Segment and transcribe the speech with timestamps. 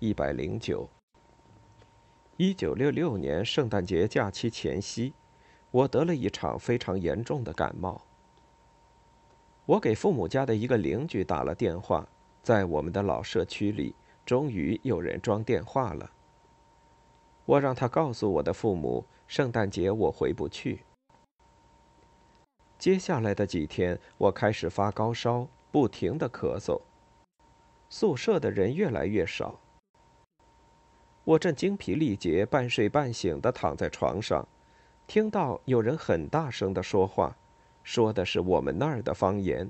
[0.00, 0.88] 一百零九，
[2.36, 5.12] 一九六六年圣诞节假期前夕，
[5.72, 8.00] 我得了一场非常严重的感冒。
[9.66, 12.06] 我给父母家的一个邻居打了电话，
[12.44, 13.92] 在我们的老社区里，
[14.24, 16.08] 终于有人装电话了。
[17.44, 20.84] 我让他告诉我的父母，圣诞节我回不去。
[22.78, 26.80] 接下来的几天，我开始发高烧，不停的咳嗽。
[27.88, 29.58] 宿舍的人越来越少。
[31.28, 34.48] 我正精疲力竭、半睡半醒的躺在床上，
[35.06, 37.36] 听到有人很大声的说话，
[37.82, 39.68] 说的是我们那儿的方言，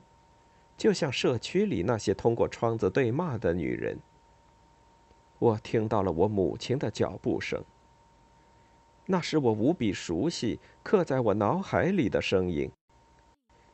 [0.77, 3.99] 就像社区里那些通过窗子对骂的女人。
[5.41, 7.61] 我听到了我母亲的脚步声，
[9.07, 12.71] 那是我无比熟悉、刻在我脑海里的声音。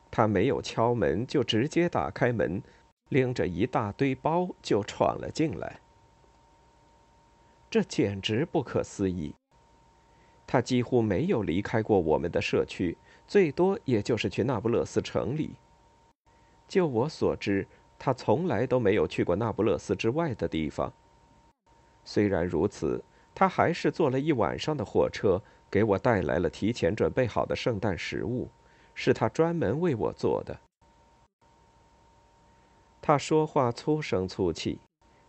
[0.09, 2.63] 她没有敲门，就直接打开门，
[3.09, 5.81] 拎着一大堆包就闯了进来。
[7.75, 9.35] 这简直不可思议。
[10.47, 15.53] 他几乎没有离开过我们的社区，最多也就是去那不勒斯城里。
[16.69, 17.67] 就我所知，
[17.99, 20.89] 他从来都没有去过那不勒斯之外的地方。
[22.05, 23.03] 虽然如此，
[23.33, 28.49] 他还是坐了一晚上的火车，给我带来了提前准备好的圣诞食物，
[28.93, 30.57] 是他专门为我做的。
[33.01, 34.79] 他说话粗声粗气，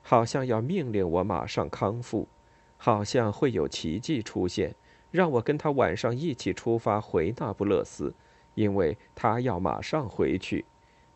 [0.01, 2.29] 好像要命令我马上康复。
[2.77, 4.75] 好像会有奇迹出现，
[5.11, 8.15] 让我跟他晚上一起出发回那不勒斯，
[8.55, 10.65] 因为他要马上回去，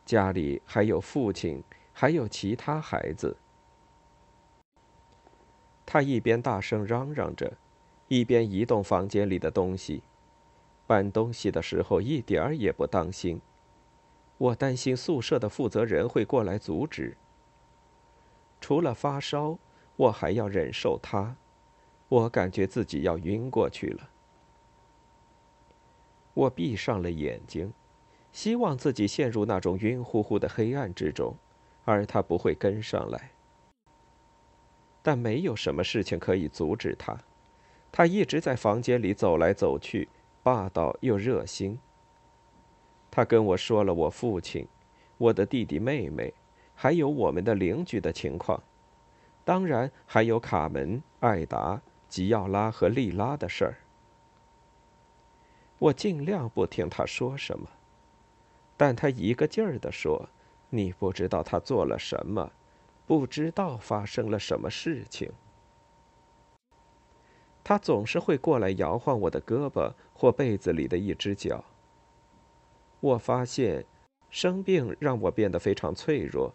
[0.05, 1.63] 家里还有父亲，
[1.93, 3.37] 还有其他孩子。
[5.85, 7.57] 他一边大声嚷嚷着，
[8.09, 10.03] 一边移动房间里的东西，
[10.87, 13.41] 搬东西的时候一点儿也不当心。
[14.39, 17.17] 我担心宿舍的负责人会过来阻止。
[18.61, 19.59] 除了发烧，
[19.97, 21.37] 我还要忍受他。
[22.11, 24.11] 我感觉自己要晕过去了。
[26.35, 27.73] 我闭上了眼睛，
[28.33, 31.37] 希望自己陷入那种晕乎乎的黑暗之中，
[31.85, 33.31] 而他不会跟上来。
[35.03, 37.17] 但没有什么事情可以阻止他，
[37.93, 40.09] 他一直在房间里走来走去，
[40.43, 41.79] 霸道又热心。
[43.09, 44.67] 他跟我说了我父亲、
[45.17, 46.35] 我的弟弟妹妹，
[46.75, 48.61] 还有我们的邻居的情况，
[49.45, 51.81] 当然还有卡门、艾达。
[52.11, 53.77] 吉奥拉和莉拉的事儿，
[55.79, 57.69] 我尽量不听他说什么，
[58.77, 60.29] 但他一个劲儿的说
[60.71, 62.51] ：“你不知道他做了什么，
[63.07, 65.31] 不知道发生了什么事情。”
[67.63, 71.65] 他总是会过来摇晃我的胳膊或被子里的一只脚。
[72.99, 73.87] 我发现，
[74.31, 76.53] 生病让我变得非常脆弱，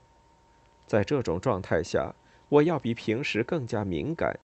[0.85, 2.13] 在这种状态下，
[2.49, 4.37] 我要比平时更加敏感。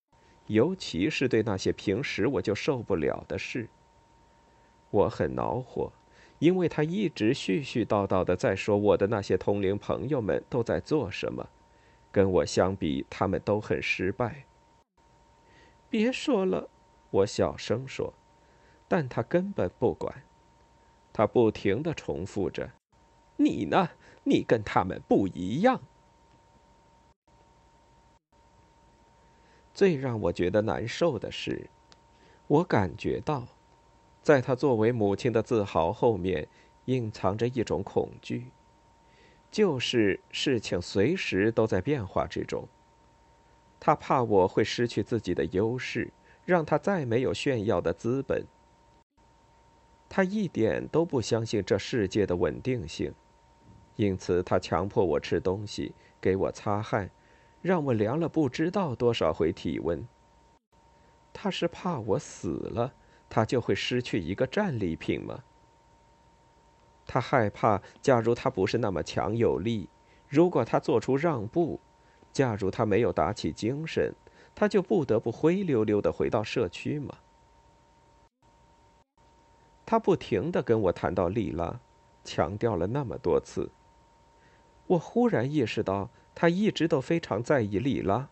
[0.47, 3.67] 尤其是对那些平时我就受不了的事，
[4.89, 5.91] 我很恼火，
[6.39, 11.47] 因为他一直絮絮叨叨的在说我的那些同龄朋友们都在做什么，
[12.11, 14.45] 跟我相比，他们都很失败。
[15.89, 16.69] 别说了，
[17.09, 18.13] 我小声说，
[18.87, 20.23] 但他根本不管，
[21.13, 22.71] 他不停的重复着
[23.37, 23.89] ：“你呢？
[24.23, 25.81] 你跟他们不一样。”
[29.81, 31.67] 最让我觉得难受的是，
[32.45, 33.47] 我感觉到，
[34.21, 36.47] 在她作为母亲的自豪后面，
[36.85, 38.45] 隐藏着一种恐惧，
[39.49, 42.67] 就是事情随时都在变化之中。
[43.79, 46.13] 她怕我会失去自己的优势，
[46.45, 48.45] 让她再没有炫耀的资本。
[50.07, 53.11] 她一点都不相信这世界的稳定性，
[53.95, 57.09] 因此她强迫我吃东西，给我擦汗。
[57.61, 60.07] 让我量了不知道多少回体温。
[61.31, 62.93] 他是怕我死了，
[63.29, 65.43] 他就会失去一个战利品吗？
[67.05, 69.87] 他害怕，假如他不是那么强有力，
[70.27, 71.79] 如果他做出让步，
[72.33, 74.13] 假如他没有打起精神，
[74.55, 77.15] 他就不得不灰溜溜的回到社区吗？
[79.85, 81.79] 他不停的跟我谈到莉拉，
[82.23, 83.69] 强调了那么多次。
[84.87, 86.09] 我忽然意识到。
[86.33, 88.29] 他一直都非常在意莉拉，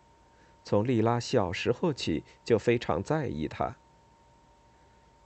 [0.64, 3.76] 从莉拉小时候起就非常在意她。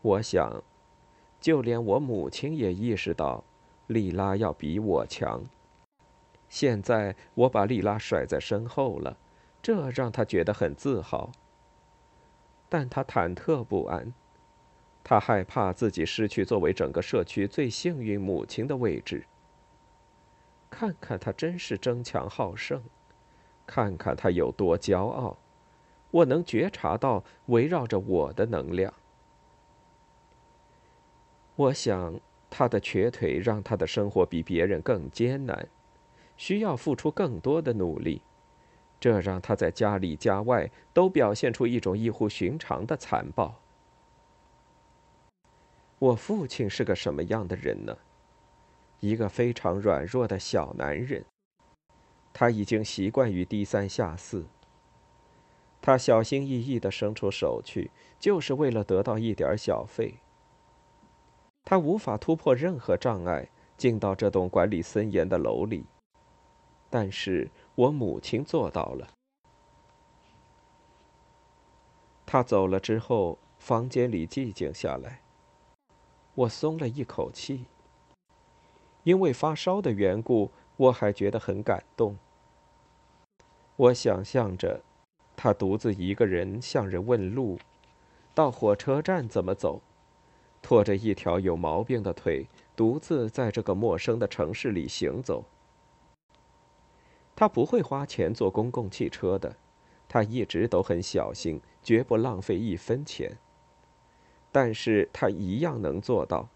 [0.02, 0.64] 我想，
[1.40, 3.44] 就连我母亲也意识到，
[3.88, 5.46] 莉拉要比我强。
[6.50, 9.18] 现在我把莉拉甩在身后了，
[9.62, 11.32] 这让她觉得很自豪。
[12.68, 14.14] 但她忐忑不安，
[15.04, 19.26] 她害怕自己失去作为整个社区最幸运母亲的位置。
[20.76, 22.82] 看看他真是争强好胜，
[23.68, 25.38] 看看他有多骄傲，
[26.10, 28.92] 我能觉察到围绕着我的能量。
[31.56, 35.68] 我想，他的瘸腿让他的生活比别人更艰难，
[36.38, 38.24] 需要付出更多的努力，
[39.00, 43.60] 这让他在家里家外都表现出一种异乎寻常的残暴。
[46.00, 47.96] 我父亲是个什么样的人呢？
[49.04, 51.26] 一个非常软弱的小男人。
[52.32, 54.46] 他已经习惯于低三下四。
[55.82, 60.16] 他小心翼翼地伸出手去，就是为了得到一点小费。
[61.66, 65.86] 他无法突破任何障碍，进到这栋管理森严的楼里。
[66.90, 69.10] 但是我母亲做到了。
[72.26, 75.20] 他走了之后，房间里寂静下来。
[76.36, 77.66] 我松了一口气。
[79.04, 82.18] 因为发烧的缘故，我还觉得很感动。
[83.76, 84.82] 我想象着，
[85.36, 87.58] 他独自一个人向人问路，
[88.34, 89.82] 到火车站怎么走。
[90.62, 95.44] 拖着一条有毛病的腿，独自在这个陌生的城市里行走。
[97.36, 99.58] 他不会花钱坐公共汽车的，
[100.08, 103.38] 他一直都很小心，绝不浪费一分钱。
[104.54, 106.48] 但是他一样能做到，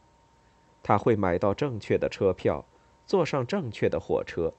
[0.88, 2.63] 他会买到正确的车票，
[3.06, 4.54] 坐上正确的火车，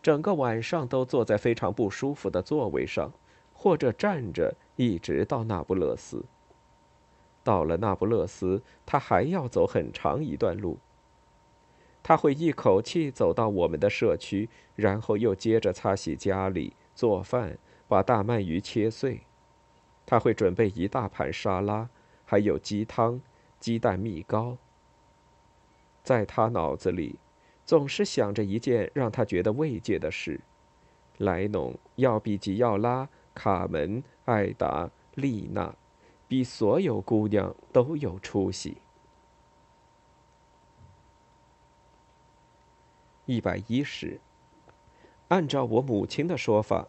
[0.00, 3.12] 整个晚上都坐在非常不舒服的座位上，
[3.52, 6.24] 或者站着，一直到那不勒斯。
[7.42, 10.78] 到了那不勒斯，他还要走很长一段路。
[12.00, 17.58] 他会一口气走到我们的社区，然后又接着擦洗家里、做饭，
[17.88, 19.22] 把大鳗鱼切碎。
[20.06, 21.90] 他会准备一大盘沙拉，
[22.24, 23.20] 还有鸡汤、
[23.58, 24.58] 鸡蛋蜜糕。
[26.04, 27.18] 在他脑子里，
[27.64, 30.40] 总是想着一件让他觉得慰藉的事：
[31.18, 35.74] 莱农要比吉奥拉、卡门、艾达、丽娜。
[36.26, 38.78] 比所有姑娘都有出息。
[43.26, 44.18] 一百一十。
[45.28, 46.88] 按照我母亲的说法，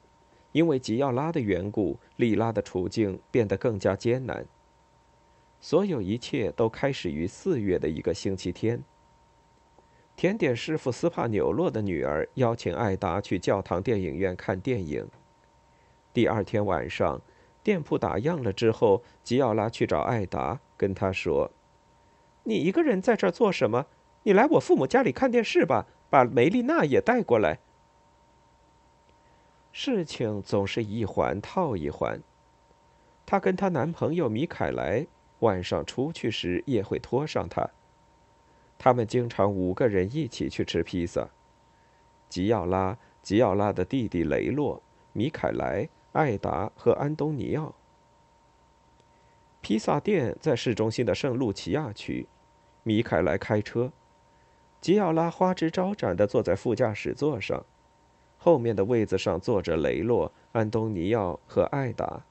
[0.54, 4.46] 因为吉奥拉的缘故，莉拉的处境变得更加艰难。
[5.60, 8.82] 所有一切都开始于四月的一个星期天。
[10.16, 15.08] 甜点师傅斯帕纽洛的女儿邀请艾达去教堂电影院看电影。
[16.14, 17.22] 第二天晚上。
[17.64, 21.50] 店铺打烊了之后，吉奥拉去找艾达，跟他说
[22.46, 23.88] ：“你一个人在这儿做什么？
[24.22, 27.58] 你来我父母家里看电视吧，把梅丽娜也带过来。”
[29.74, 32.22] 事情总是一环套一环。
[33.26, 35.08] 她跟她男朋友米凯莱
[35.40, 37.68] 晚上出去时也会拖上她。
[38.78, 41.30] 他们经常五个人一起去吃披萨。
[42.30, 44.82] 吉奥拉、吉奥拉的弟弟雷洛、
[45.14, 45.90] 米凯莱。
[46.16, 47.76] 艾达和安东尼奥。
[49.60, 52.26] 披萨店在市中心的圣路奇亚区。
[52.84, 53.92] 米凯莱开车，
[54.80, 57.66] 吉奥拉花枝招展地坐在副驾驶座上，
[58.38, 62.24] 后面的位子上坐着雷洛、安东尼奥和艾达。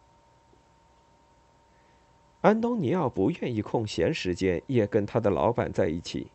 [2.40, 6.28] 安东尼奥不愿意空闲时间也跟他的老板在一起。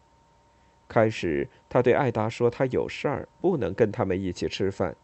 [0.89, 4.96] 开始，他对艾达说他有事儿，不能跟他们一起吃饭。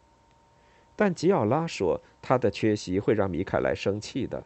[0.96, 4.44] 但吉奥拉说，他的缺席会让米凯莱生气的。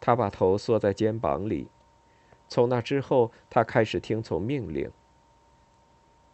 [0.00, 1.68] 他把头缩在肩膀里。
[2.48, 4.90] 从那之后，他开始听从命令。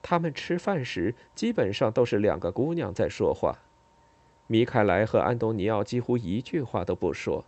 [0.00, 3.58] 他们吃饭时，基本上都是两个姑娘在说话。
[4.46, 7.44] 米凯莱和安东尼奥几乎一句话都不说，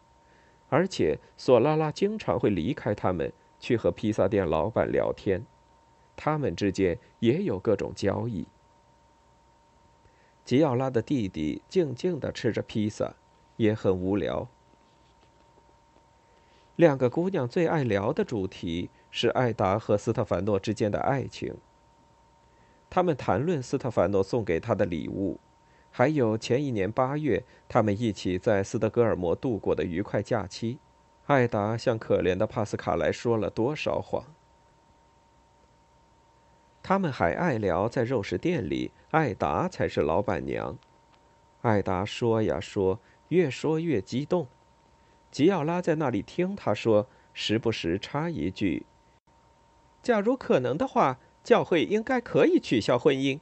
[0.69, 5.47] 而且索拉拉经常会离开他们，去和披萨店老板聊天。
[6.21, 8.45] 他们之间也有各种交易。
[10.45, 13.15] 吉奥拉的弟弟静静地吃着披萨，
[13.57, 14.49] 也很无聊。
[16.75, 21.55] 两个姑娘最爱聊的主题是艾达和斯特凡诺之间的爱情。
[22.91, 25.39] 他们谈论斯特凡诺送给她的礼物，
[25.91, 30.79] 还有前一年八月他们一起在斯德哥尔摩度过的愉快假期。
[31.27, 34.25] 艾达向可怜的帕斯卡莱说了多少谎。
[36.89, 40.79] 他们还爱聊在肉食店里，艾达才是老板娘。
[41.61, 44.47] 艾达说呀说，越说越激动。
[45.31, 48.87] 吉奥拉在那里听他说，时不时插一句
[50.03, 53.39] ：“假如可能的话，教会应该可以取消婚姻。”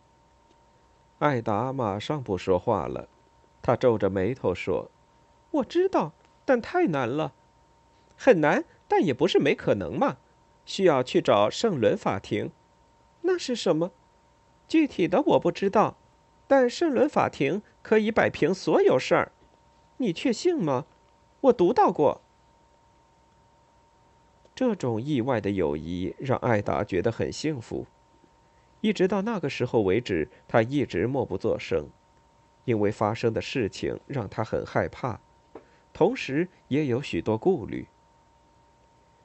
[1.20, 3.08] 艾达马上不说话了，
[3.62, 4.90] 他皱着眉头说
[5.52, 7.32] ：“我知道，但太难了，
[8.16, 10.16] 很难，但也不是没可能嘛。
[10.64, 12.50] 需要去找圣伦法庭。
[13.26, 13.90] 那是什么？
[14.68, 15.96] 具体的我不知道，
[16.46, 19.32] 但圣伦法庭可以摆平所有事儿。
[19.98, 20.86] 你确信吗？
[21.40, 22.22] 我读到过。
[24.54, 27.86] 这种意外的友谊让艾达觉得很幸福。”
[28.80, 31.88] 一直到那个时候为止，他一直默不作声，
[32.64, 35.18] 因为发生的事情让他很害怕，
[35.92, 37.88] 同时也有许多顾虑。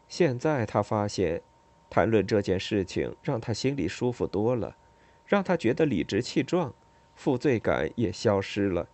[0.07, 1.43] 现在他发现，
[1.91, 4.77] 谈论这件事情让他心里舒服多了，
[5.25, 6.73] 让他觉得理直气壮，
[7.15, 8.87] 负罪感也消失了。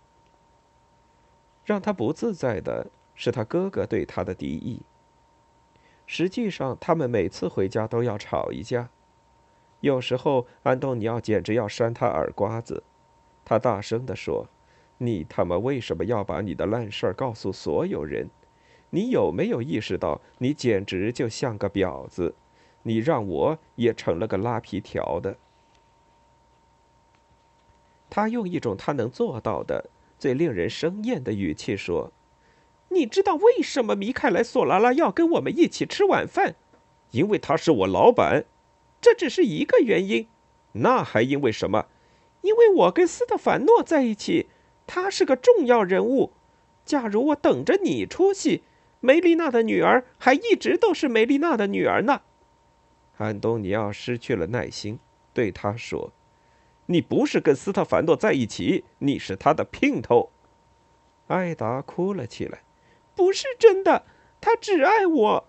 [1.64, 4.82] 让他不自在的是他哥哥对他的敌意。
[6.08, 8.90] 实际上，他们每次回家都要吵一架。
[9.82, 12.82] 有时候，安东尼奥简直要扇他耳刮子。
[13.46, 14.48] 他大声地说
[14.98, 18.28] ：“你他妈为什么要把你的烂事儿告诉所有人？
[18.90, 22.34] 你有没有意识到，你简直就像个婊子？
[22.88, 25.36] 你让我也成了个拉皮条的。”
[28.10, 32.12] 他用一种他能做到的、最令人生厌的语气说
[32.90, 36.56] ：“你知道为什么米凯莱·索拉拉要跟我们一起吃晚饭？
[37.12, 38.46] 因为他是我老板。”
[39.00, 40.28] 这只是一个原因，
[40.72, 41.86] 那还因为什么？
[42.42, 44.48] 因为我跟斯特凡诺在一起，
[44.88, 46.32] 他是个重要人物。
[46.84, 48.64] 假如我等着你出戏，
[49.00, 52.22] 梅丽娜的女儿还一直都是梅丽娜的女儿呢。
[53.18, 55.00] 安东尼奥失去了耐心，
[55.34, 56.12] 对他说
[56.86, 60.32] ：“你不是跟斯特凡诺在一起，你是他的姘头。”
[61.28, 62.64] 艾达哭了起来
[63.16, 64.06] ：“不是真的，
[64.40, 65.48] 他只爱我。”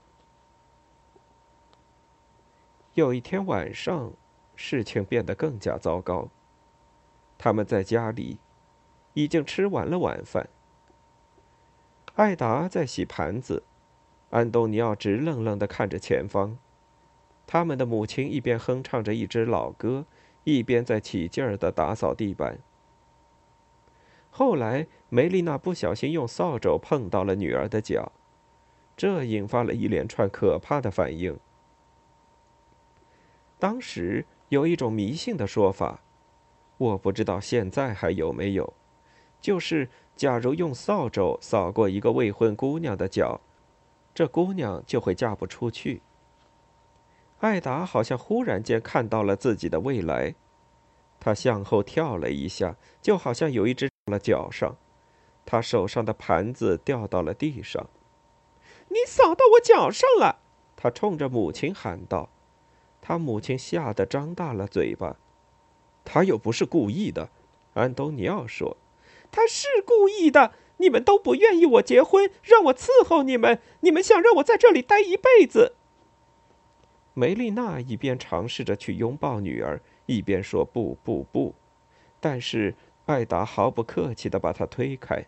[2.94, 4.12] 有一天晚上，
[4.56, 6.28] 事情变得更加糟糕。
[7.36, 8.38] 他们在家里，
[9.14, 10.48] 已经吃完了晚饭。
[12.16, 13.62] 艾达在洗盘子，
[14.30, 16.58] 安东尼奥直愣愣的看着前方。
[17.50, 20.04] 他们的母亲一边哼唱着一支老歌，
[20.44, 22.58] 一边在起劲儿的打扫地板。
[24.28, 28.12] 后来，梅丽娜不小心用扫帚碰到了女儿的脚，
[28.94, 31.38] 这引发了一连串可怕的反应。
[33.58, 36.02] 当时有一种迷信的说法，
[36.76, 38.74] 我不知道现在还有没有，
[39.40, 43.40] 就是假如用扫帚扫过一个未婚姑娘的脚，
[44.14, 46.02] 这姑娘就会嫁不出去。
[47.38, 50.34] 艾达好像忽然间看到了自己的未来，
[51.20, 54.76] 她向后跳了一下，就好像有一只了脚上，
[55.46, 57.88] 她手上的盘子掉到了地上。
[58.90, 60.40] “你扫到我脚上了！”
[60.74, 62.30] 她冲着母亲喊道。
[63.00, 65.16] 他母亲吓得张大了嘴巴，
[66.04, 67.30] 他又不是故意的，
[67.72, 68.76] 安东尼奥说
[69.30, 70.52] ：“他是故意的。
[70.78, 75.76] 你们都不愿意我结婚，让我伺候你们，你们想让我在这里待一辈子。”
[77.18, 81.52] 梅丽娜一边尝试着去拥抱女儿，一边说：“不不不！”
[82.20, 82.72] 但是
[83.06, 85.26] 艾达毫不客气地把她推开。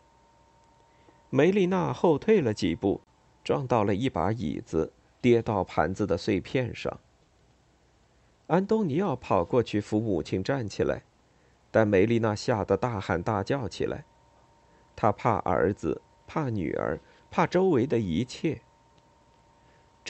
[1.30, 3.00] 梅丽娜后退了几步，
[3.42, 7.00] 撞到了一把椅子，跌到盘子的碎片上。
[8.46, 11.02] 安东尼奥跑过去扶母亲站起来，
[11.72, 14.04] 但梅丽娜吓得大喊大叫起来。
[14.94, 17.00] 她怕儿子，怕女儿，
[17.32, 18.60] 怕周围的一切。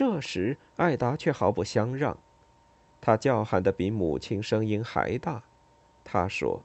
[0.00, 2.16] 这时，艾达却毫不相让，
[3.02, 5.42] 他叫喊的比母亲声音还大。
[6.04, 6.62] 他说：“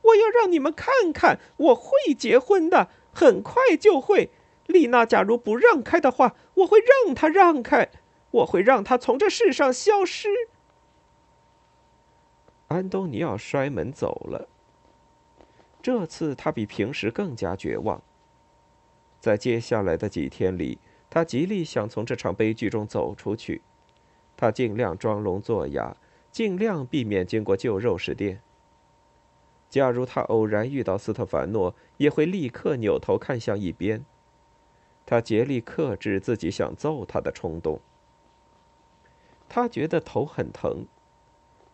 [0.00, 4.30] 我要让你们看看，我会结婚的，很快就会。
[4.64, 7.90] 丽娜，假如不让开的话，我会让她让开，
[8.30, 10.30] 我会让她从这世上消失。”
[12.68, 14.48] 安东尼奥摔门走了。
[15.82, 18.00] 这次他比平时更加绝望。
[19.20, 20.78] 在接下来的几天里，
[21.14, 23.62] 他极力想从这场悲剧中走出去。
[24.36, 25.96] 他尽量装聋作哑，
[26.32, 28.40] 尽量避免经过旧肉食店。
[29.70, 34.04] 假如他偶然遇到斯特凡诺，也会立刻扭头看向一边。
[35.06, 37.78] 他竭力克制自己想揍他的冲动。
[39.48, 40.84] 他觉得头很疼。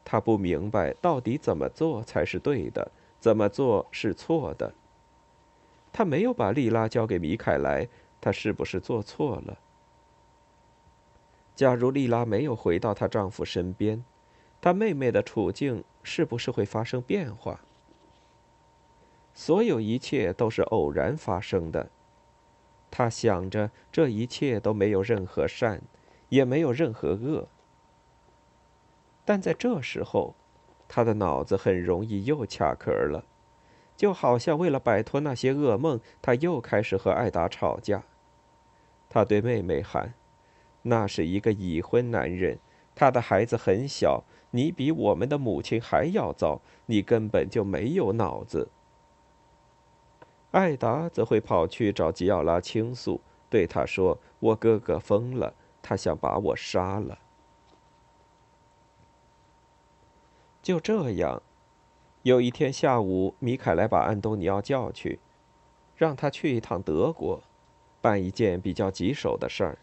[0.05, 4.75] 他不明白到底怎么做才是对的，怎么做是错的。
[5.91, 7.89] 他没有把莉拉交给米凯莱，
[8.21, 9.59] 她是不是做错了？
[11.55, 14.05] 假如莉拉没有回到她丈夫身边，
[14.61, 17.61] 他妹妹的处境是不是会发生变化？
[19.33, 21.91] 所有一切都是偶然发生的。
[22.91, 25.83] 她想着，这一切都没有任何善，
[26.29, 27.49] 也没有任何恶。
[29.25, 30.35] 但在这时候，
[30.89, 33.25] 他的脑子很容易又卡壳了，
[33.97, 38.03] 就好像为了摆脱那些噩梦，他又开始和艾达吵架。
[39.11, 40.15] 他对妹妹喊
[40.83, 42.59] ：“那是一个已婚男人，
[42.95, 48.71] 他的孩子很小，你比我们的母亲还要糟，你根本就没有脑子。”
[50.53, 57.19] 艾达则会跑去找吉奥拉倾诉，对他说：“我哥哥疯了，他想把我杀了。”
[60.63, 61.43] 就这样，
[62.23, 65.21] 有一天下午，米凯莱把安东尼奥叫去，
[65.97, 67.43] 让他去一趟德国，
[68.01, 69.79] 办一件比较棘手的事儿。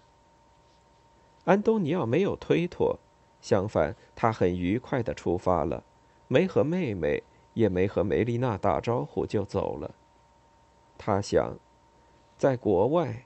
[1.46, 3.00] 安东尼奥没有推脱，
[3.42, 5.84] 相反，他很愉快的出发了，
[6.28, 9.96] 没和妹妹，也没和梅丽娜打招呼就走了。
[10.98, 11.58] 他想，
[12.38, 13.26] 在国外，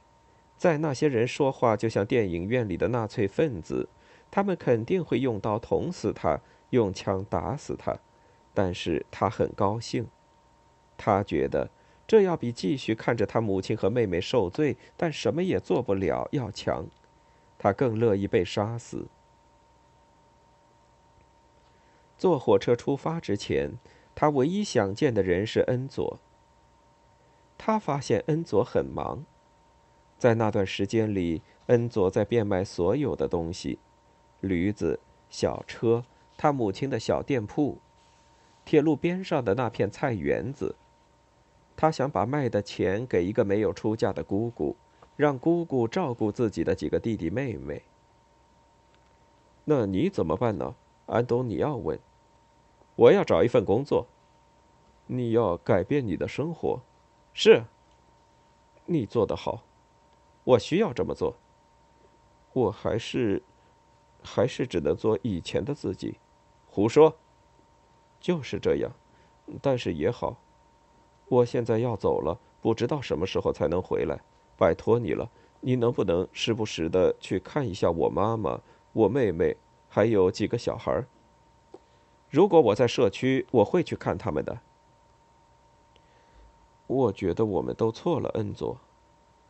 [0.57, 3.89] 在那些人说话就像电影院里的纳粹分子，
[4.29, 7.97] 他们肯定会用刀捅死他，用枪打死他。
[8.53, 10.07] 但是他很高兴，
[10.97, 11.69] 他觉得
[12.11, 16.85] 这要比继续看着他母亲和妹妹受罪，但什么也做不了要强。
[17.57, 19.07] 他更乐意被杀死。
[22.17, 23.79] 坐火车出发之前，
[24.13, 26.19] 他唯一想见的人是恩佐。
[27.57, 29.23] 他发现恩佐很忙，
[30.17, 33.79] 在那段时间里，恩佐在变卖所有的东西：
[34.41, 36.03] 驴子、小车、
[36.35, 37.79] 他母亲的小店铺、
[38.65, 40.75] 铁路边上的那片菜园子。
[41.81, 44.75] 他想把卖的钱给一个没有出嫁的姑姑，
[45.15, 47.81] 让姑姑照顾自己的几个弟弟妹妹。
[49.65, 50.75] 那你怎么办呢？
[51.07, 51.99] 安东尼奥问。
[52.95, 54.05] 我要找一份工作。
[55.07, 56.79] 你要改变你的生活。
[57.33, 57.63] 是，
[58.85, 59.63] 你做得好，
[60.43, 61.35] 我需要这么做。
[62.53, 63.41] 我还是，
[64.21, 66.19] 还是只能做以前的自己。
[66.69, 67.15] 胡说，
[68.19, 68.91] 就是这样。
[69.63, 70.37] 但是也好，
[71.31, 74.19] 我现在要走了，不知道什么时候才能回来。
[74.57, 78.59] 拜托你了，你能不能时不时的去看一下我妈妈、
[78.91, 79.55] 我妹妹，
[79.87, 81.05] 还有几个小孩？
[82.29, 84.59] 如果我在社区，我会去看他们的。
[86.87, 88.77] 我觉得我们都错了，恩佐，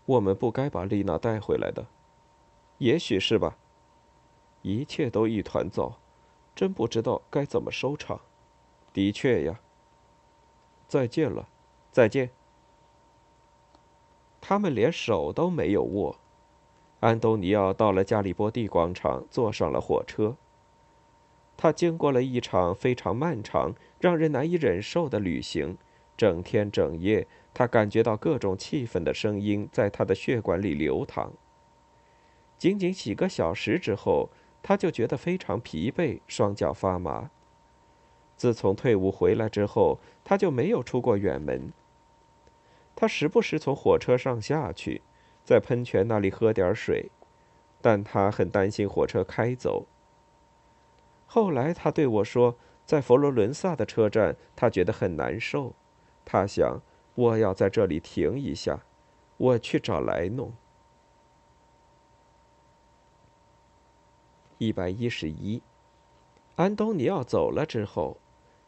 [0.06, 1.88] 我们不该把丽娜带回来的。
[2.78, 3.58] 也许是吧。
[4.62, 5.98] 一切都一团糟，
[6.54, 8.22] 真不知道该怎么收场。
[8.94, 9.60] 的确呀。
[10.88, 11.48] 再见了，
[11.92, 12.30] 再见。
[14.40, 16.18] 他们连手都没有握。
[17.00, 20.36] 安东尼奥到了加里波第广场，坐上了火车。
[21.58, 25.78] 他经过了一场非常漫长、让人难以忍受的旅行。
[26.18, 31.34] 整天整夜，他感觉到各种气愤的声音在他的血管里流淌。
[32.58, 34.30] 仅仅几个小时之后，
[34.62, 37.32] 他就觉得非常疲惫，双脚发麻。
[38.38, 41.74] 自从退伍回来之后，他就没有出过远门。
[42.96, 45.02] 他时不时从火车上下去，
[45.44, 47.10] 在喷泉那里喝点水，
[47.82, 49.88] 但他很担心火车开走。
[51.26, 55.74] 后来他对我说，在佛罗伦萨的车站，他觉得很难受。
[56.26, 56.82] 他想，
[57.16, 58.84] 我要在这里停一下，
[59.38, 60.54] 我去找莱农。
[64.58, 65.64] 一百一十一，
[66.56, 68.18] 安东尼奥走了之后，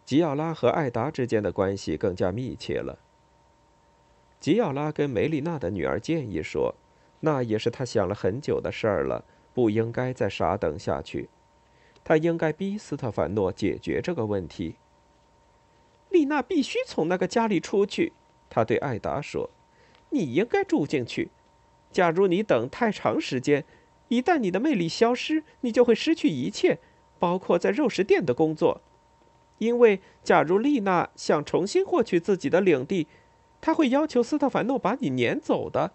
[0.03, 2.97] 吉奥拉和艾达之间的关系更加密切了。
[4.43, 6.75] 吉奥拉跟梅丽娜的女儿建议说，
[7.21, 11.29] 那也是他想了很久的事儿了，不应该再傻等下去，
[12.03, 14.75] 他应该逼斯特凡诺解决这个问题。
[16.09, 18.11] 丽娜必须从那个家里出去，
[18.49, 19.49] 他对艾达说
[20.11, 21.31] ：“你应该住进去。
[21.89, 23.63] 假如你等太长时间，
[24.09, 26.79] 一旦你的魅力消失，你就会失去一切，
[27.17, 28.81] 包括在肉食店的工作。
[29.59, 33.07] 因为假如丽娜想重新获取自己的领地，
[33.63, 35.93] 他会要求斯特凡诺把你撵走的。”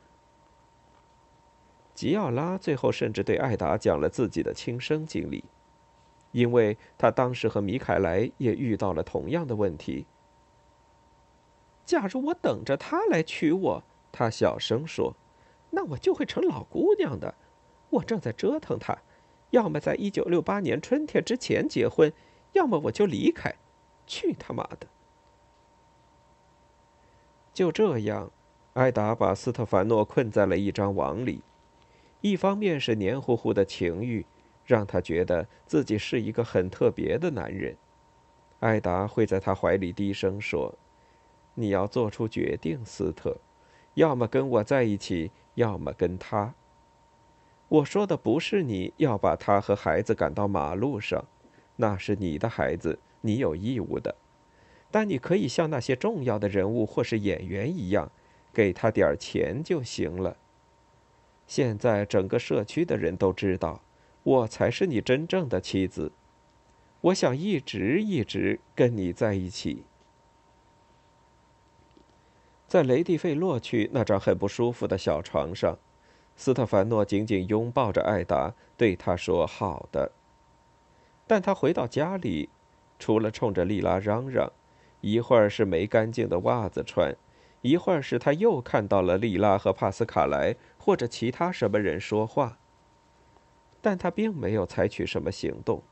[1.94, 5.44] 吉奥拉最后甚至对艾达讲了自己的亲身经历。
[6.32, 10.06] 因为他当时和米凯莱也遇到了同样的问题。
[11.84, 15.16] 假如我等着他来娶我，他小声说，
[15.70, 17.34] 那我就会成老姑娘的。
[17.90, 18.98] 我正在折腾他，
[19.50, 22.12] 要么在一九六八年春天之前结婚，
[22.52, 23.54] 要么我就离开。
[24.06, 24.86] 去他妈的！
[27.58, 28.30] 就这样，
[28.74, 31.42] 艾达把斯特凡诺困在了一张网里，
[32.20, 34.24] 一方面是黏糊糊的情欲。
[34.64, 37.76] 让他觉得自己是一个很特别的男人。
[38.60, 40.72] 艾达会在他怀里低声说
[41.54, 43.36] ：“你要做出决定，斯特，
[43.94, 46.54] 要么跟我在一起，要么跟他。”
[47.68, 51.24] 我说的不是你要把他和孩子赶到马路上，
[51.74, 54.14] 那是你的孩子，你有义务的。
[54.90, 58.10] 但你可以像那些重要的人物或是演员一样，
[58.52, 60.36] 给他点钱就行了。
[61.46, 63.82] 现在整个社区的人都知道，
[64.22, 66.12] 我才是你真正的妻子。
[67.00, 69.84] 我想一直一直跟你在一起。
[72.66, 75.78] 在雷蒂费洛区那张很不舒服的小床上。
[76.36, 80.12] 斯特凡诺紧紧拥抱着艾达，对他说：“好的。”
[81.26, 82.48] 但他回到家里，
[82.98, 84.52] 除了冲着丽拉嚷嚷，
[85.00, 87.14] 一会儿是没干净的袜子穿，
[87.62, 92.58] 一会儿是他又看到了丽拉和帕斯卡莱或者其他什么人说话。
[93.80, 95.82] 但他并没有采取什么行动。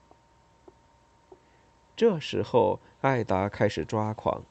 [1.95, 4.43] 这时候，艾达开始抓狂。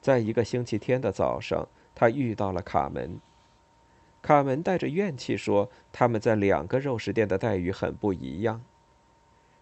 [0.00, 3.20] 在一个星期天的早上，他遇到了卡门。
[4.22, 8.62] 卡门带着怨气说：“他们在两个肉食店的待遇很不一样。”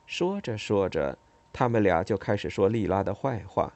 [0.06, 1.16] 说着说着，
[1.52, 3.72] 他们俩就开始说莉拉的坏话，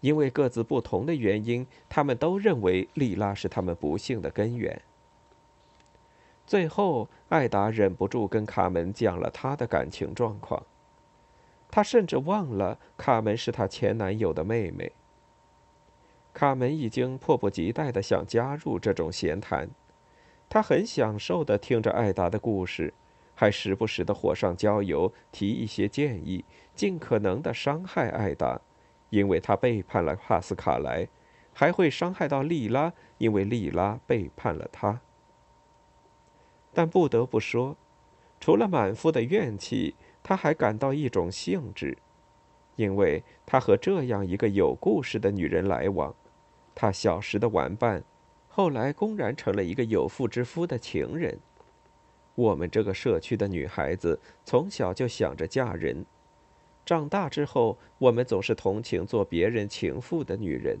[0.00, 4.82] 因为各自不同的原因，他们都认为莉拉是他们不幸的根源。
[6.46, 10.62] 最后，艾达忍不住跟卡门讲了他的感情状况，
[11.70, 14.92] 他甚至忘了卡门是他前男友的妹妹。
[16.34, 19.70] 卡门已经迫不及待的想加入这种闲谈。
[20.50, 22.92] 他很享受的听着艾达的故事，
[23.34, 26.44] 还时不时的火上浇油，提一些建议，
[26.74, 28.60] 尽可能的伤害艾达，
[29.10, 31.08] 因为他背叛了帕斯卡莱，
[31.52, 35.00] 还会伤害到莉拉，因为莉拉背叛了他。
[36.72, 37.76] 但不得不说，
[38.40, 41.98] 除了满腹的怨气，他还感到一种兴致，
[42.76, 46.14] 因为他和这样一个有故事的女人来往，
[46.74, 48.04] 他小时的玩伴。
[48.48, 51.40] 后来公然成了一个有妇之夫的情人。
[52.34, 56.04] 我们这个社区的女孩子从小就想着嫁人，
[56.84, 60.78] 长大之后，我们总是同情做别人情妇的女人。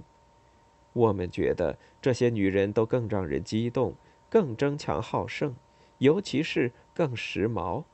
[0.92, 3.94] 我们觉得这些女人都更让人激动，
[4.28, 5.54] 更争强好胜，
[5.98, 7.84] 尤其是更时髦。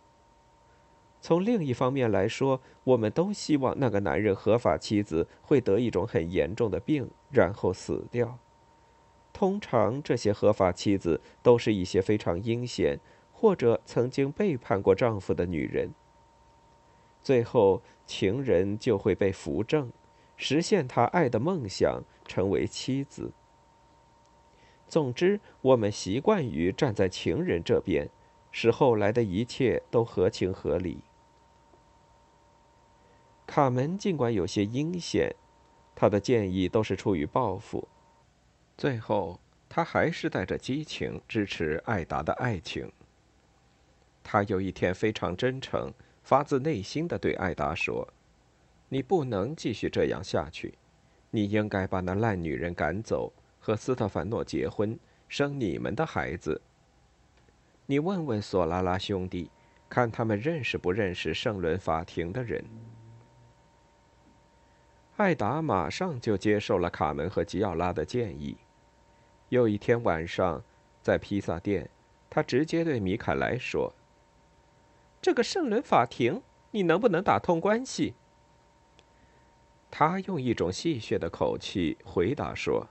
[1.22, 8.38] 从另一方面来说，我们都希望那个男人合法妻子会得一种很严重的病，然后死掉。
[9.32, 12.98] 通常，这些合法妻子都是一些非常阴险
[13.40, 15.94] 或者曾经背叛过丈夫的女人。
[17.22, 19.90] 最后，情人就会被扶正，
[20.36, 23.32] 实现他爱的梦想，成为妻子。
[24.86, 28.10] 总之，我们习惯于站在情人这边，
[28.52, 31.00] 使后来的一切都合情合理。
[33.46, 35.34] 卡门尽管有些阴险，
[35.94, 37.88] 他的建议都是出于报复。
[38.76, 42.92] 最后，他还是带着激情支持艾达的爱情。
[44.22, 48.06] 他有一天非常真诚、发自内心的对艾达说
[48.88, 50.74] ：“你不能继续这样下去，
[51.30, 56.60] 你应该把那烂女人赶走，和斯特凡诺结婚，生你们的孩子。
[57.86, 59.50] 你问问索拉拉兄弟，
[59.88, 62.64] 看他们认识不认识圣伦法庭的人。”
[65.16, 68.56] 艾达马上就接受了卡门和吉奥拉的建议。
[69.50, 70.62] 有一天晚上，
[71.02, 71.90] 在披萨店，
[72.30, 73.92] 他直接对米凯莱说
[75.20, 78.14] ：“这个圣伦法庭，你能不能打通关系？”
[79.90, 82.86] 他用一种戏谑的口气回答说：“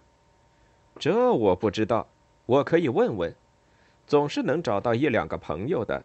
[0.99, 2.07] 这我不知道，
[2.45, 3.33] 我可以问问，
[4.05, 6.03] 总是能找到一两个朋友的。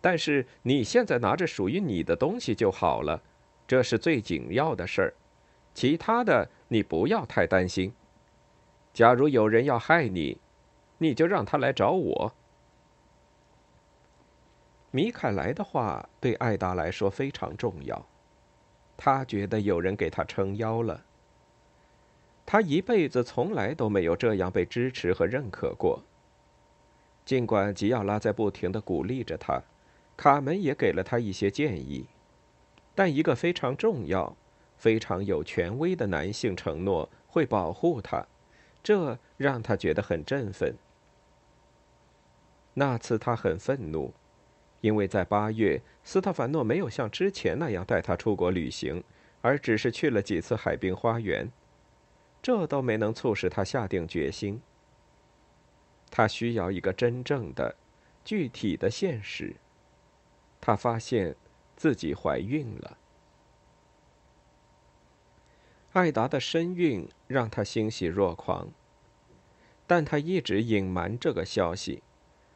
[0.00, 3.20] 但是你现在拿着属于你的东西就好了，
[3.66, 5.14] 这是最紧要的事儿，
[5.74, 7.92] 其他的你不要太担心。”
[8.94, 10.38] 假如有人要害你，
[10.98, 12.32] 你就让他来找我。
[14.94, 18.06] 米凯莱的话对艾达来说非常重要，
[18.96, 21.04] 他觉得有人给他撑腰了。
[22.46, 26.00] 他一辈子从来都没有这样被支持和认可过。
[27.24, 29.60] 尽管吉奥拉在不停的鼓励着他，
[30.16, 32.06] 卡门也给了他一些建议，
[32.94, 34.36] 但一个非常重要、
[34.76, 38.24] 非常有权威的男性承诺会保护他。
[38.80, 40.76] 这让他觉得很振奋。
[42.74, 44.14] 那次他很愤怒，
[44.84, 49.02] 因为在八月，斯特凡诺没有像之前那样带他出国旅行，
[49.40, 51.50] 而只是去了几次海滨花园，
[52.42, 54.60] 这都没能促使他下定决心。
[56.10, 57.74] 他需要一个真正的、
[58.26, 59.56] 具体的现实，
[60.60, 61.34] 她发现
[61.74, 62.98] 自己怀孕了。
[65.94, 68.68] 艾达的身孕让她欣喜若狂，
[69.86, 72.02] 但她一直隐瞒这个消息，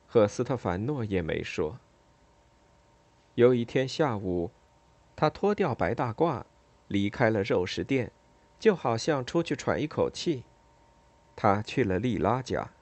[0.06, 1.80] 和斯特凡诺也没说。
[3.38, 4.50] 有一天下午，
[5.14, 6.42] 他脱掉白大褂，
[6.88, 8.10] 离开了肉食店，
[8.58, 10.42] 就好像出去喘一口气。
[11.36, 12.72] 他去了莉拉家。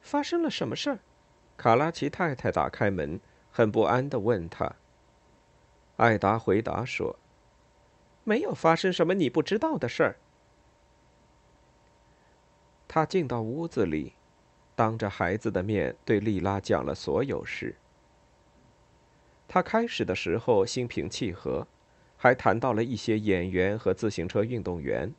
[0.00, 1.00] 发生了什么事儿？
[1.56, 3.18] 卡拉奇太太打开门，
[3.50, 4.76] 很不安地问他。
[5.96, 7.18] 艾达回答说。
[8.22, 10.16] 没有发生什么你不知道的事儿。
[12.86, 14.12] 他进到屋子里，
[14.76, 17.74] 当着孩子的面对丽拉讲了所有事。
[19.48, 21.66] 他开始的时候心平气和，
[22.18, 25.12] 还谈到了一些演员和自行车运动员，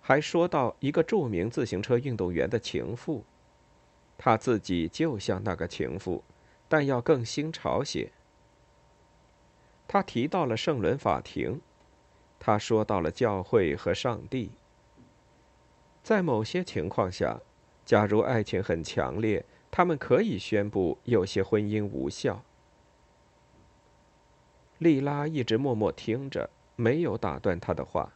[0.00, 3.24] 还说到一个著名自行车运动员的情妇。
[4.16, 6.24] 他自己就像那个情妇，
[6.66, 8.10] 但要更新潮些。
[9.86, 11.60] 他提到了圣伦法庭。
[12.40, 14.52] 他说到了教会和上帝。
[16.02, 17.40] 在某些情况下，
[17.84, 22.42] 假如爱情很强烈，他们可以宣布有些婚姻无效。
[24.78, 28.12] 莉拉一直默默听着，没有打断他的话。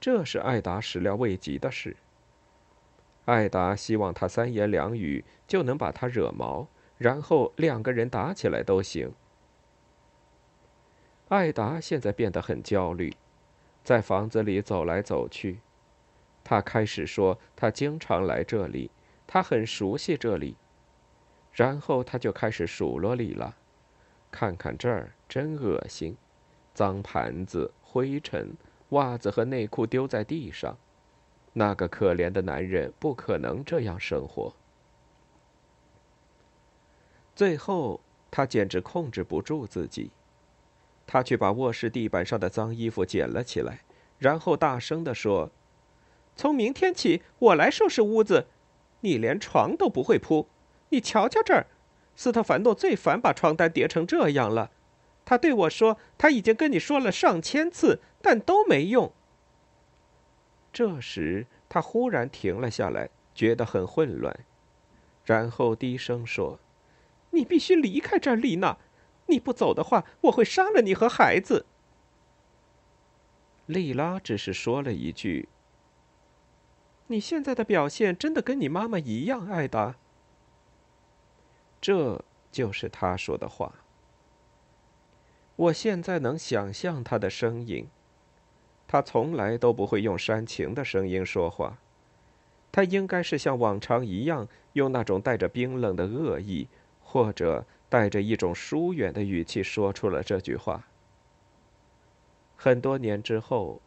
[0.00, 1.96] 这是艾达始料未及的事。
[3.26, 6.66] 艾达希望他三言两语就能把他惹毛，
[6.98, 9.12] 然后两个人打起来都行。
[11.28, 13.14] 艾达现在变得很焦虑，
[13.84, 15.60] 在房子里走来走去。
[16.42, 18.90] 他开始说他经常来这里，
[19.28, 20.56] 他很熟悉这里。
[21.52, 23.54] 然后他就开始数落莉拉
[24.32, 26.16] ：“看看这儿，真恶心，
[26.74, 28.56] 脏盘子、灰尘、
[28.88, 30.76] 袜子和内裤丢在地上。
[31.52, 34.52] 那个可怜的男人不可能这样生活。”
[37.36, 40.10] 最后，他简直控制不住自己。
[41.06, 43.80] 他去把卧室地板上的脏衣服捡了起来，
[44.18, 45.50] 然后大声地说
[46.36, 48.46] ：“从明天起，我来收拾屋子。
[49.00, 50.48] 你连床都不会铺。
[50.90, 51.66] 你瞧瞧这儿，
[52.14, 54.70] 斯特凡诺最烦把床单叠成这样了。
[55.24, 59.12] 他对我说，他已经跟你说了上千次，但都没用。”
[60.72, 64.44] 这时，他忽然停了下来，觉得很混乱，
[65.24, 66.58] 然后低声说
[67.30, 68.76] ：“你必须离开这儿，丽娜。”
[69.26, 71.64] 你不走的话，我会杀了你和孩子。
[73.66, 75.48] 莉拉只是说了一句
[77.06, 79.94] ：“你现在的表现真的跟你妈妈一样，艾达。”
[81.82, 83.74] 这就是他说的话。
[85.56, 87.86] 我现在能想象他的声音，
[88.88, 91.76] 他从来都不会用煽情的声音说话，
[92.72, 96.68] 他应该是像往常一样，用那种带着冰冷的恶意，
[97.02, 97.66] 或者。
[97.92, 100.88] 带着一种疏远的语气说出了这句话。
[102.56, 103.82] 很多年之后，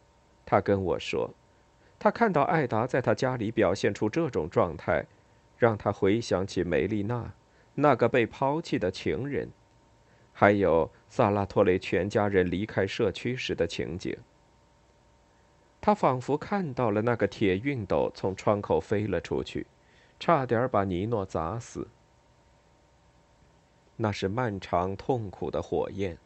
[0.45, 1.31] 他跟我说，
[1.97, 5.07] 他看到艾达在他家里表现出这种状态，
[5.57, 7.33] 让他回想起梅丽娜，
[7.75, 9.49] 那个被抛弃的情人，
[10.33, 14.17] 还有萨拉托雷全家人离开社区时的情景。
[15.81, 19.67] 他仿佛看到了那个铁熨斗从窗口飞了出去，
[20.19, 21.87] 差点把尼诺砸死。
[23.97, 26.17] 那是漫长痛苦的火焰，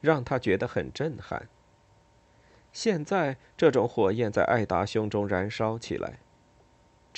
[0.00, 1.48] 让他觉得很震撼。
[2.70, 6.18] 现在，这种火焰在艾达胸中燃烧起来，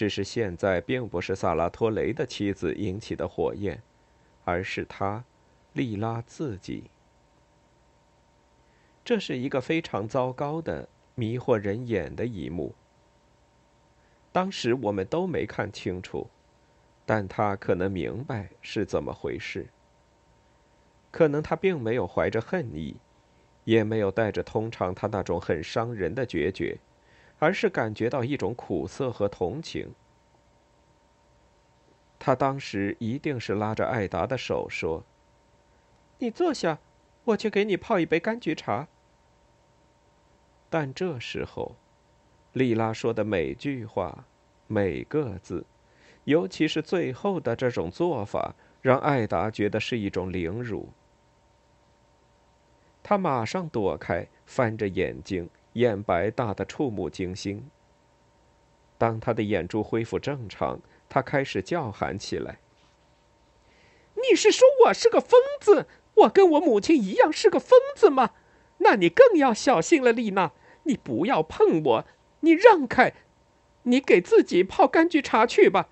[0.00, 3.82] 只是现在并不是萨拉托雷的妻子引起的火焰，
[4.46, 5.22] 而是他，
[5.74, 6.84] 莉拉自己。
[9.04, 12.74] 这是一个非常糟糕的、迷惑人眼的一幕。
[14.32, 16.26] 当时我们都没看清楚，
[17.04, 19.66] 但他可能明白是怎么回事。
[21.10, 22.96] 可能他并没有怀着恨意，
[23.64, 26.78] 也没有带着通常他那种很伤人的决绝，
[27.40, 29.92] 而是感觉到一种苦涩和同情。
[32.20, 35.02] 他当时一定是拉着艾达的手说
[36.18, 36.78] ：“你坐下，
[37.24, 38.86] 我去给你泡一杯柑橘茶。”
[40.68, 41.74] 但这时候，
[42.52, 44.26] 莉拉说的每句话、
[44.66, 45.64] 每个字，
[46.24, 50.90] 尤其是最后的这种做法，让艾达觉得是一种凌辱。
[53.02, 57.70] 他马上躲开，翻着眼睛，眼白大的触目惊心。
[58.98, 62.58] 当他的眼珠恢复正常，他开始叫喊起来
[64.14, 65.86] ：“你是说我是个疯子？
[66.14, 68.30] 我跟我母亲一样是个疯子吗？
[68.78, 70.52] 那你更要小心了，丽娜！
[70.82, 72.06] 你不要碰我，
[72.40, 73.14] 你让开！
[73.84, 75.88] 你给自己泡柑橘茶去吧。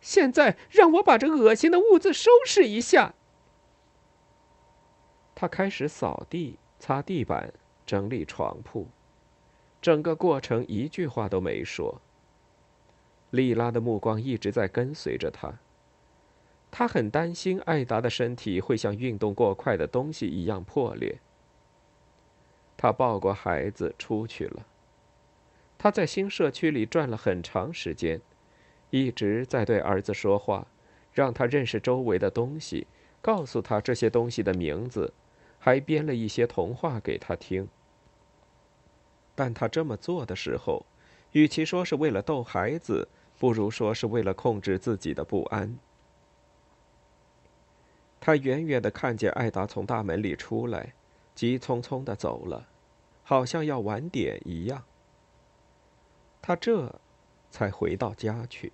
[0.00, 3.14] 现在让我把这恶心的屋子收拾一下。”
[5.34, 7.52] 他开始扫地、擦地板、
[7.84, 8.86] 整理床铺，
[9.82, 12.00] 整个过程一句话都没说。
[13.30, 15.52] 莉拉的目光一直在跟随着他。
[16.70, 21.18] 他很担心艾达的身体会像运动过快的东西一样破裂。
[22.76, 24.64] 他抱过孩子出去了。
[25.76, 28.20] 他在新社区里转了很长时间，
[28.90, 30.66] 一直在对儿子说话，
[31.12, 32.86] 让他认识周围的东西，
[33.20, 35.12] 告诉他这些东西的名字，
[35.58, 37.68] 还编了一些童话给他听。
[39.34, 40.84] 但他这么做的时候，
[41.32, 45.78] 与其说是为了逗孩子，不如说是为了控制自己的不安。
[48.20, 50.92] 他远远的看见艾达从大门里出来，
[51.34, 52.68] 急匆匆的走了，
[53.24, 54.84] 好像要晚点一样。
[56.40, 57.00] 他这
[57.50, 58.72] 才回到家去。